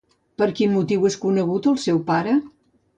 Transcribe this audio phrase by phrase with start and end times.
[0.41, 2.39] Per quin motiu és conegut el seu pare?